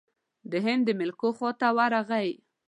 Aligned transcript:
هند 0.65 0.81
د 0.85 0.89
ملوکو 0.99 1.29
خواته 1.37 1.67
ورغی. 1.77 2.29